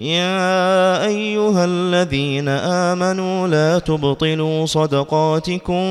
[0.00, 5.82] يا أيها الذين آمنوا لا تبطلوا صدقاتكم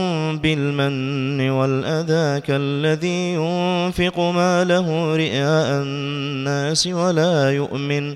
[0.43, 8.15] بالمن والأذى كالذي ينفق ماله رئاء الناس ولا يؤمن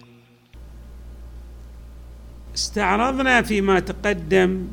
[2.55, 4.67] استعرضنا فيما تقدم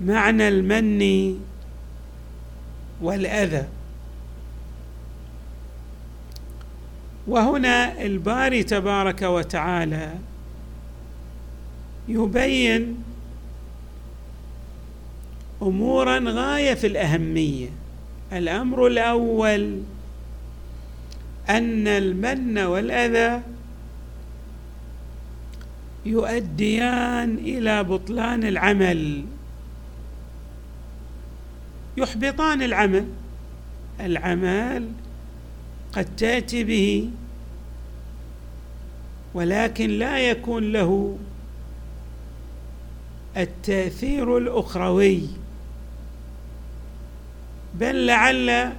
[0.00, 1.40] معنى المن
[3.00, 3.66] والأذى.
[7.26, 10.14] وهنا الباري تبارك وتعالى
[12.08, 13.02] يبين
[15.62, 17.68] أمورا غاية في الأهمية.
[18.32, 19.80] الأمر الأول
[21.48, 23.42] أن المن والأذى
[26.06, 29.24] يؤديان إلى بطلان العمل.
[31.96, 33.06] يحبطان العمل.
[34.00, 34.88] العمل
[35.92, 37.10] قد تأتي به
[39.34, 41.18] ولكن لا يكون له
[43.36, 45.22] التأثير الأخروي.
[47.74, 48.72] بل لعل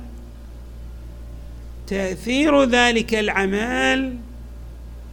[1.88, 4.17] تأثير ذلك العمل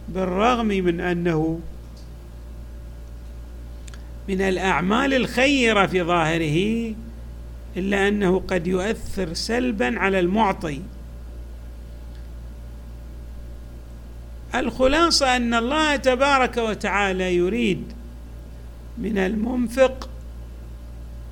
[0.09, 1.59] بالرغم من أنه
[4.29, 6.93] من الأعمال الخيرة في ظاهره
[7.77, 10.81] إلا أنه قد يؤثر سلبا على المعطي.
[14.55, 17.83] الخلاصة أن الله تبارك وتعالى يريد
[18.97, 20.09] من المنفق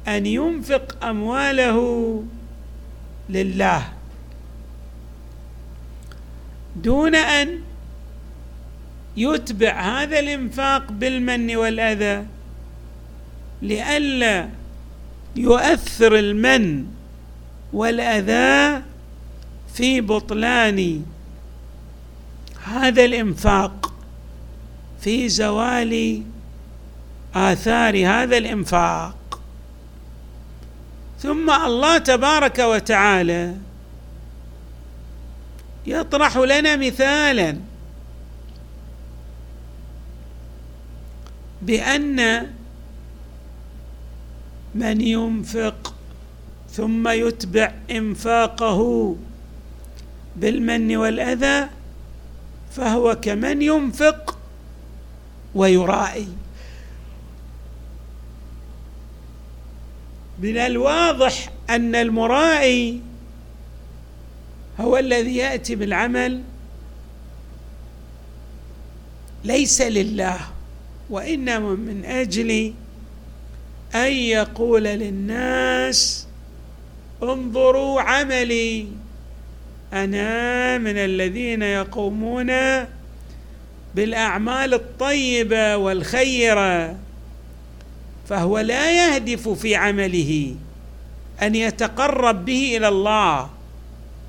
[0.07, 2.23] أن ينفق أمواله
[3.29, 3.89] لله
[6.75, 7.59] دون أن
[9.17, 12.25] يتبع هذا الإنفاق بالمن والأذى.
[13.61, 14.49] لئلا
[15.35, 16.85] يؤثر المن
[17.73, 18.83] والأذى
[19.73, 21.05] في بطلان
[22.63, 23.93] هذا الإنفاق
[25.01, 26.23] في زوال
[27.35, 29.15] آثار هذا الإنفاق.
[31.19, 33.55] ثم الله تبارك وتعالى
[35.87, 37.57] يطرح لنا مثالا
[41.61, 42.47] بأن
[44.75, 45.93] من ينفق
[46.71, 49.15] ثم يتبع إنفاقه
[50.35, 51.69] بالمن والأذى
[52.71, 54.37] فهو كمن ينفق
[55.55, 56.27] ويرائي.
[60.39, 63.01] من الواضح أن المرائي
[64.79, 66.41] هو الذي يأتي بالعمل
[69.43, 70.39] ليس لله
[71.09, 72.73] وإنما من أجل
[73.95, 76.27] أن يقول للناس
[77.23, 78.87] انظروا عملي.
[79.93, 82.51] أنا من الذين يقومون
[83.95, 86.95] بالأعمال الطيبة والخيرة
[88.27, 90.55] فهو لا يهدف في عمله
[91.41, 93.49] أن يتقرب به إلى الله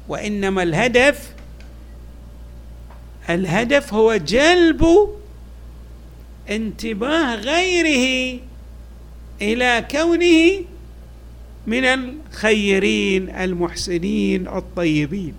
[0.08, 1.30] وإنما الهدف
[3.30, 4.86] الهدف هو جلب
[6.50, 8.40] انتباه غيره.
[9.42, 10.64] إلى كونه
[11.66, 15.34] من الخيرين المحسنين الطيبين.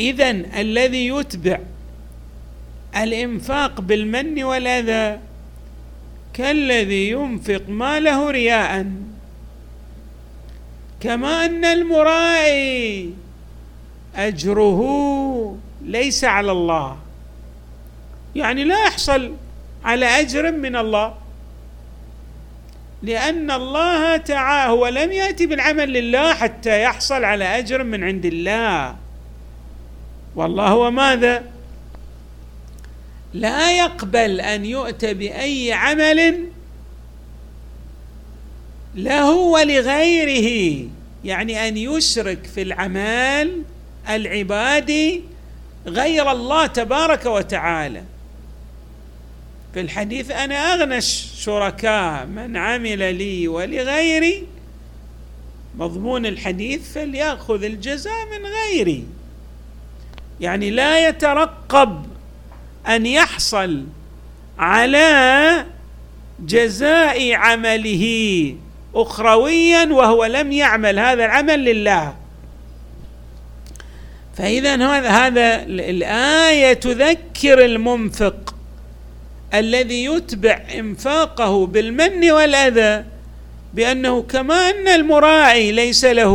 [0.00, 1.58] اذا الذي يتبع
[2.96, 5.20] الإنفاق بالمن والأذى
[6.34, 8.86] كالذي ينفق ماله رياء.
[11.00, 13.14] كما أن المرائي
[14.16, 14.80] أجره
[15.82, 17.07] ليس على الله.
[18.38, 19.34] يعني لا يحصل
[19.84, 21.14] على أجر من الله.
[23.02, 28.96] لأن الله تعالى هو لم يأتي بالعمل لله حتى يحصل على أجر من عند الله.
[30.36, 31.44] والله هو ماذا
[33.34, 36.44] لا يقبل أن يؤتى بأي عمل
[38.94, 40.88] له ولغيره.
[41.24, 43.62] يعني أن يشرك في العمل
[44.08, 45.22] العبادي
[45.86, 48.02] غير الله تبارك وتعالى.
[49.74, 54.46] في الحديث أنا اغنى الشركاء من عمل لي ولغيري.
[55.78, 59.04] مضمون الحديث فليأخذ الجزاء من غيري.
[60.40, 62.06] يعني لا يترقب
[62.88, 63.84] أن يحصل
[64.58, 65.64] على
[66.40, 68.56] جزاء عمله
[68.94, 70.98] اخرويا وهو لم يعمل.
[70.98, 72.14] هذا العمل لله.
[74.36, 78.54] فاذا هذا الآية تذكر المنفق.
[79.54, 83.04] الذي يتبع إنفاقه بالمن والأذى
[83.74, 86.34] بأنه كما أن المراعي ليس له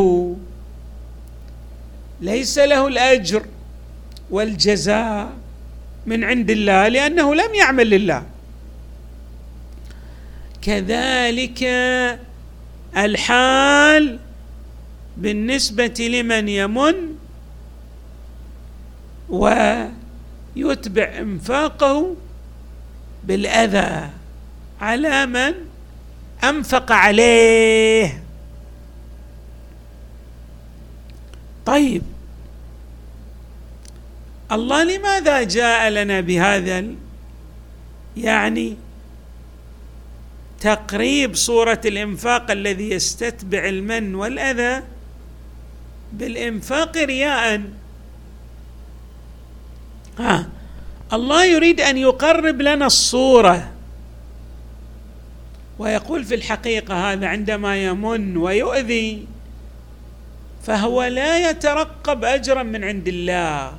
[2.21, 3.45] ليس له الأجر
[4.31, 5.29] والجزاء
[6.05, 8.23] من عند الله لأنه لم يعمل لله.
[10.61, 11.63] كذلك
[12.97, 14.19] الحال
[15.17, 16.95] بالنسبة لمن يمن
[19.29, 22.15] ويتبع إنفاقه
[23.23, 24.09] بالأذى.
[24.81, 25.53] على من
[26.43, 28.23] أنفق عليه.
[31.65, 32.01] طيب.
[34.51, 36.85] الله لماذا جاء لنا بهذا
[38.17, 38.77] يعني
[40.61, 44.83] تقريب صورة الإنفاق الذي يستتبع المن والأذى؟
[46.13, 47.61] بالإنفاق رياء.
[50.19, 50.49] ها.
[51.13, 53.71] الله يريد أن يقرب لنا الصورة.
[55.79, 59.27] ويقول في الحقيقة هذا عندما يمن ويؤذي
[60.63, 63.73] فهو لا يترقب أجرا من عند الله.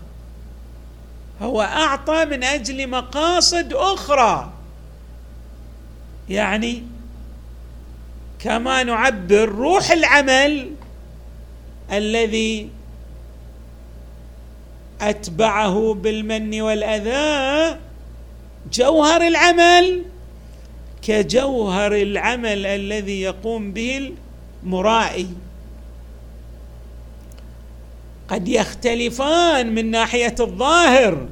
[1.43, 4.53] هو أعطى من أجل مقاصد أخرى.
[6.29, 6.83] يعني
[8.39, 10.71] كما نعبر روح العمل
[11.93, 12.69] الذي
[15.01, 17.79] أتبعه بالمن والأذى.
[18.73, 20.03] جوهر العمل
[21.03, 24.13] كجوهر العمل الذي يقوم به
[24.63, 25.29] المرائي.
[28.29, 31.29] قد يختلفان من ناحية الظاهر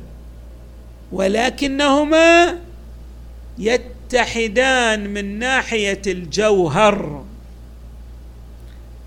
[1.12, 2.58] ولكنهما
[3.58, 7.24] يتحدان من ناحية الجوهر.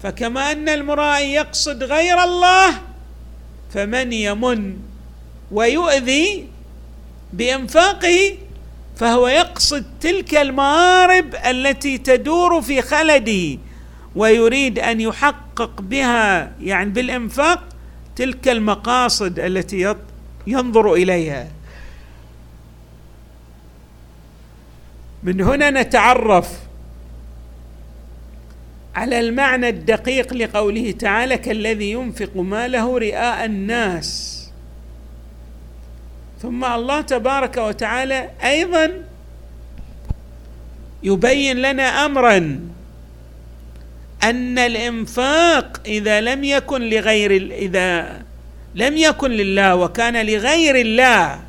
[0.04, 2.82] فكما أن المرائي يقصد غير الله
[3.76, 4.78] فمن يمن
[5.52, 6.48] ويؤذي
[7.34, 8.38] بإنفاقه
[8.96, 13.60] فهو يقصد تلك المآرب التي تدور في خلده
[14.16, 17.64] ويريد أن يحقق بها يعني بالإنفاق
[18.16, 19.96] تلك المقاصد التي
[20.48, 21.48] ينظر إليها.
[25.24, 26.65] من هنا نتعرف
[28.96, 34.32] على المعنى الدقيق لقوله تعالى كالذي ينفق ماله رئاء الناس
[36.42, 38.92] ثم الله تبارك وتعالى أيضا
[41.04, 42.60] يبين لنا امرا
[44.24, 48.22] أن الإنفاق إذا لم يكن لغير إذا
[48.76, 51.40] لم يكن لله وكان لغير الله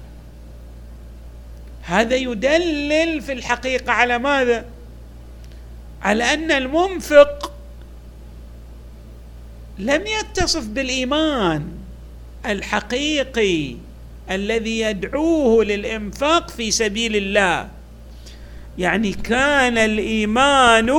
[1.82, 4.64] هذا يدلل في الحقيقة على ماذا؟
[6.02, 7.52] على أن المنفق
[9.78, 11.68] لم يتصف بالإيمان
[12.46, 13.76] الحقيقي
[14.30, 17.68] الذي يدعوه للإنفاق في سبيل الله.
[18.78, 20.92] يعني كان الإيمان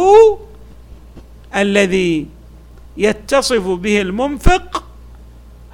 [1.56, 2.26] الذي
[2.98, 4.84] يتصف به المنفق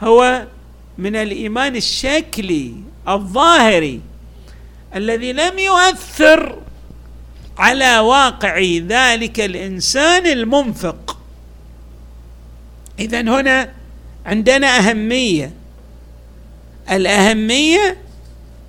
[0.04, 0.48] هو
[0.98, 2.74] من الإيمان الشكلي
[3.08, 4.02] الظاهري
[4.96, 6.58] الذي لم يؤثر
[7.58, 11.18] على واقع ذلك الإنسان المنفق.
[13.00, 13.74] اذا هنا
[14.26, 15.52] عندنا أهمية.
[16.92, 17.98] الأهمية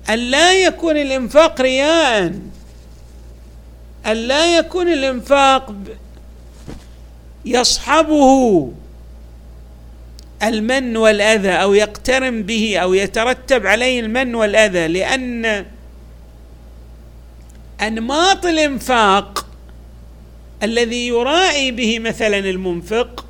[0.09, 2.33] أن لا يكون الإنفاق رياء.
[4.05, 5.73] أن لا يكون الإنفاق
[7.45, 8.71] يصحبه
[10.43, 15.65] المن والأذى أو يقترن به أو يترتب عليه المن والأذى لأن
[17.81, 19.45] انماط الانفاق
[20.63, 23.25] الذي يراعي به مثلا المنفق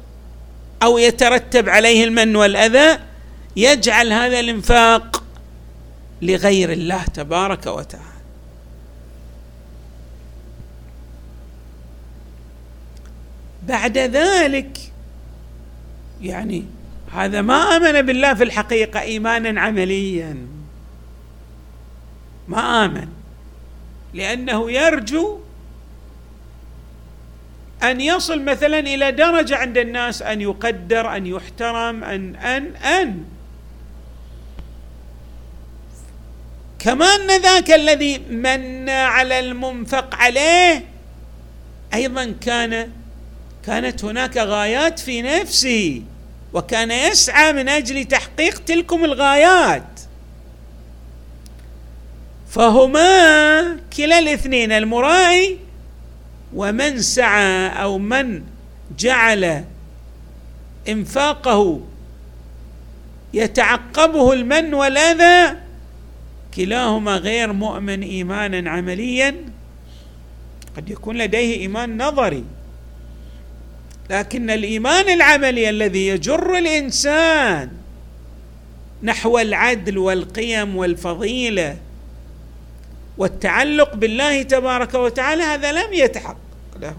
[0.83, 2.99] أو يترتب عليه المن والأذى
[3.55, 5.23] يجعل هذا الانفاق
[6.21, 8.05] لغير الله تبارك وتعالى.
[13.67, 14.77] بعد ذلك
[16.21, 16.65] يعني
[17.13, 20.37] هذا ما آمن بالله في الحقيقة ايمانا عمليا.
[22.47, 23.07] ما آمن.
[24.15, 25.39] لأنه يرجو
[27.84, 33.24] أن يصل مثلا إلى درجة عند الناس أن يقدر أن يحترم أن أن أن.
[36.79, 40.86] كما ان ذاك الذي من على المنفق عليه
[41.93, 42.91] أيضا كان
[43.65, 46.01] كانت هناك غايات في نفسه
[46.53, 50.00] وكان يسعى من أجل تحقيق تلكم الغايات.
[52.55, 55.57] فهما كلا الاثنين المراعي
[56.53, 58.43] ومن سعى أو من
[59.00, 59.63] جعل
[60.89, 61.81] إنفاقه
[63.33, 65.57] يتعقبه المن والأذى
[66.55, 69.35] كلاهما غير مؤمن إيمانا عمليا
[70.77, 72.43] قد يكون لديه إيمان نظري.
[74.09, 77.71] لكن الإيمان العملي الذي يجر الإنسان
[79.03, 81.77] نحو العدل والقيم والفضيلة
[83.17, 86.38] والتعلق بالله تبارك وتعالى هذا لم يتحقق
[86.81, 86.95] له.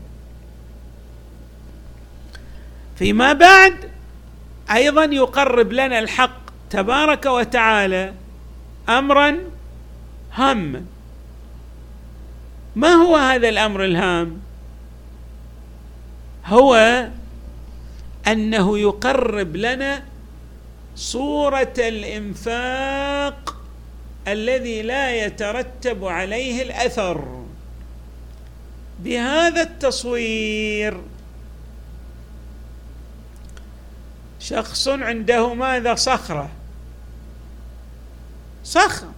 [2.99, 3.91] فيما بعد
[4.71, 6.37] أيضا يقرب لنا الحق
[6.71, 8.13] تبارك وتعالى
[8.89, 9.39] امرا
[10.35, 10.85] هاما.
[12.77, 14.41] ما هو هذا الأمر الهام؟
[16.47, 17.07] هو
[18.27, 20.03] أنه يقرب لنا
[20.97, 23.56] صورة الإنفاق
[24.29, 27.45] الذي لا يترتب عليه الأثر.
[28.99, 31.01] بهذا التصوير
[34.41, 36.49] شخص عنده ماذا؟ صخرة.
[38.65, 39.13] صخرة.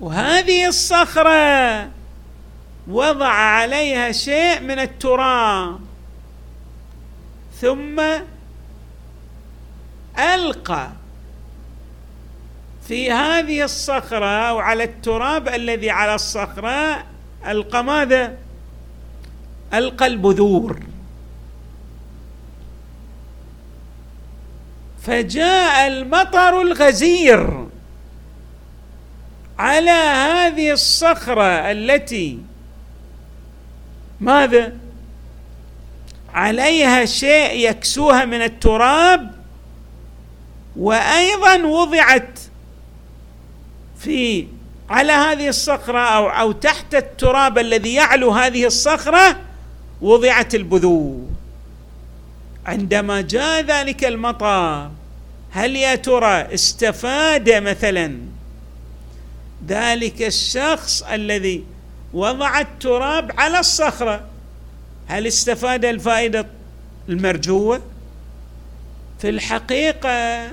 [0.00, 1.90] وهذه الصخرة
[2.88, 5.80] وضع عليها شيء من التراب.
[7.60, 8.02] ثم
[10.18, 11.03] ألقى
[12.88, 17.04] في هذه الصخرة أو على التراب الذي على الصخرة
[17.46, 18.36] ألقى ماذا؟
[19.74, 20.80] ألقى البذور.
[25.02, 27.66] فجاء المطر الغزير
[29.58, 32.38] على هذه الصخرة التي
[34.20, 34.72] ماذا؟
[36.34, 39.30] عليها شيء يكسوها من التراب
[40.76, 42.38] وأيضا وضعت
[44.04, 44.46] في
[44.90, 49.40] على هذه الصخرة أو أو تحت التراب الذي يعلو هذه الصخرة
[50.00, 51.28] وضعت البذور.
[52.66, 54.90] عندما جاء ذلك المطر
[55.50, 58.18] هل يا ترى استفاد مثلا؟
[59.68, 61.64] ذلك الشخص الذي
[62.14, 64.24] وضع التراب على الصخرة
[65.06, 66.46] هل استفاد الفائدة
[67.08, 67.80] المرجوة؟
[69.18, 70.50] في الحقيقة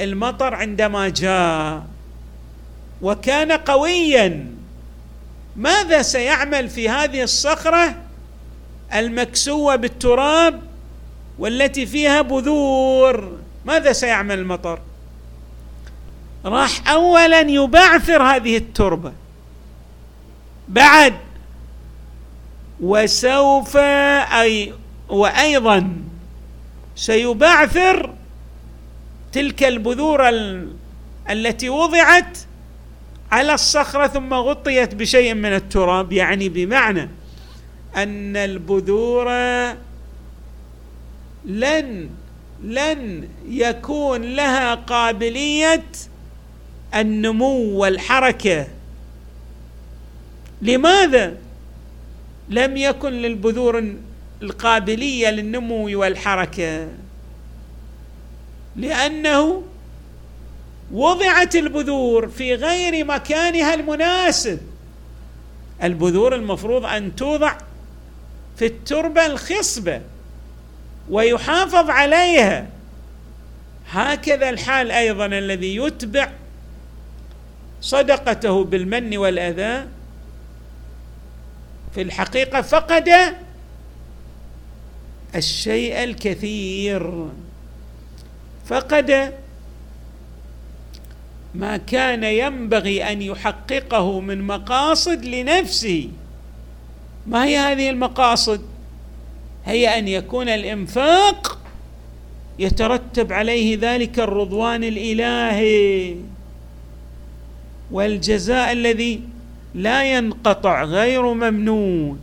[0.00, 1.93] المطر عندما جاء
[3.04, 4.54] وكان قويا.
[5.56, 7.94] ماذا سيعمل في هذه الصخرة
[8.94, 10.62] المكسوة بالتراب
[11.38, 14.80] والتي فيها بذور؟ ماذا سيعمل المطر؟
[16.44, 19.12] راح اولا يبعثر هذه التربة.
[20.68, 21.14] بعد
[22.80, 24.72] وسوف أي
[25.08, 25.96] وأيضا
[26.96, 28.14] سيبعثر
[29.32, 30.28] تلك البذور
[31.30, 32.38] التي وضعت
[33.34, 37.08] على الصخرة ثم غطيت بشيء من التراب يعني بمعنى
[37.96, 39.28] أن البذور
[41.44, 42.10] لن
[42.62, 45.84] لن يكون لها قابلية
[46.94, 48.66] النمو والحركة.
[50.62, 51.36] لماذا
[52.48, 53.94] لم يكن للبذور
[54.42, 56.88] القابلية للنمو والحركة؟
[58.76, 59.62] لأنه
[60.92, 64.60] وضعت البذور في غير مكانها المناسب.
[65.82, 67.56] البذور المفروض أن توضع
[68.56, 70.00] في التربة الخصبة
[71.10, 72.66] ويحافظ عليها.
[73.90, 76.30] هكذا الحال أيضا الذي يتبع
[77.80, 79.86] صدقته بالمن والأذى.
[81.94, 83.10] في الحقيقة فقد
[85.34, 87.28] الشيء الكثير.
[88.66, 89.34] فقد
[91.54, 96.10] ما كان ينبغي أن يحققه من مقاصد لنفسه.
[97.26, 98.60] ما هي هذه المقاصد؟
[99.64, 101.58] هي أن يكون الإنفاق
[102.58, 106.16] يترتب عليه ذلك الرضوان الإلهي.
[107.90, 109.20] والجزاء الذي
[109.74, 112.20] لا ينقطع غير ممنون.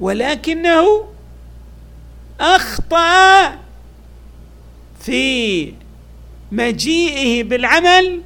[0.00, 1.04] ولكنه
[2.40, 3.58] أخطأ
[5.00, 5.72] في
[6.54, 8.22] مجيئه بالعمل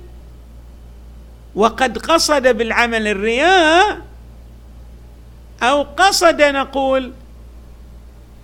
[1.55, 4.01] وقد قصد بالعمل الرياء
[5.63, 7.13] أو قصد نقول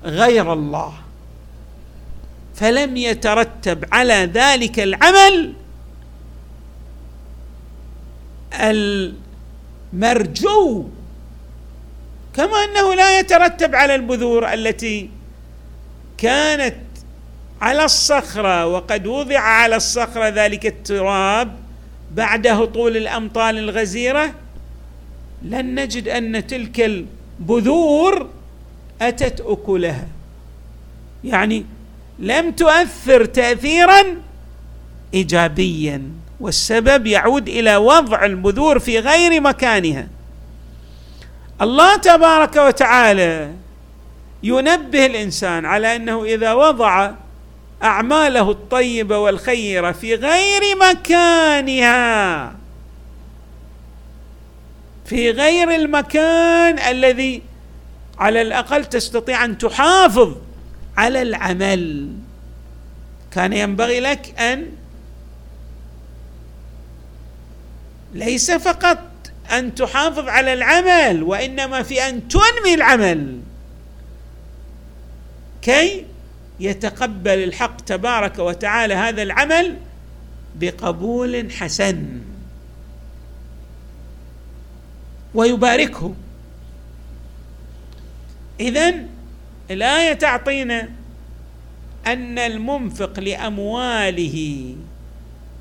[0.04, 0.92] غير الله
[2.54, 5.54] فلم يترتب على ذلك العمل
[9.92, 10.88] المرجو
[12.36, 15.10] كما أنه لا يترتب على البذور التي
[16.18, 16.76] كانت
[17.64, 21.56] على الصخرة وقد وضع على الصخرة ذلك التراب
[22.14, 24.35] بعد هطول الأمطار الغزيرة.
[25.42, 26.80] لن نجد أن تلك
[27.40, 28.28] البذور
[29.02, 30.06] أتت أكلها.
[31.25, 31.66] يعني
[32.18, 34.02] لم تؤثر تاثيرا
[35.14, 36.02] ايجابيا
[36.40, 40.09] والسبب يعود إلى وضع البذور في غير مكانها.
[41.62, 43.52] الله تبارك وتعالى
[44.42, 47.23] ينبه الإنسان على أنه إذا وضع
[47.84, 52.56] أعماله الطيبة والخيرة في غير مكانها.
[55.04, 57.42] في غير المكان الذي
[58.18, 60.36] على الأقل تستطيع أن تحافظ
[60.96, 62.12] على العمل.
[63.32, 64.66] كان ينبغي لك أن
[68.14, 68.98] ليس فقط
[69.52, 73.40] أن تحافظ على العمل وإنما في أن تنمي العمل.
[75.62, 76.06] كي
[76.61, 79.76] يتقبل الحق تبارك وتعالى هذا العمل
[80.56, 82.20] بقبول حسن.
[85.34, 86.14] ويباركه.
[88.61, 88.94] اذا
[89.70, 90.88] الآية تعطينا
[92.06, 94.66] أن المنفق لأمواله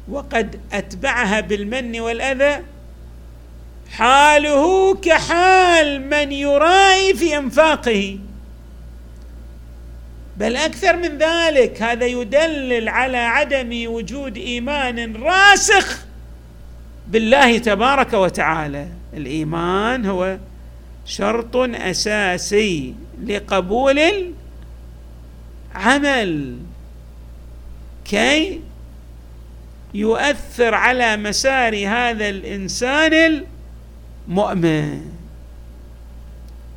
[0.09, 2.63] وقد أتبعها بالمن والأذى
[3.91, 8.19] حاله كحال من يرائي في أنفاقه.
[10.37, 16.05] بل أكثر من ذلك هذا يدلل على عدم وجود إيمان راسخ
[17.07, 18.87] بالله تبارك وتعالى.
[19.13, 20.37] الإيمان هو
[21.05, 23.99] شرط أساسي لقبول
[25.75, 26.57] العمل.
[28.05, 28.61] كي
[29.93, 33.43] يؤثر على مسار هذا الإنسان
[34.27, 35.01] المؤمن.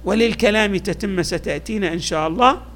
[0.05, 2.76] وللكلام تتم ستأتينا إن شاء الله.